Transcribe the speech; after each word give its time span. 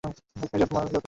আপনি 0.43 0.57
জাত 0.61 0.71
মানেন! 0.75 0.91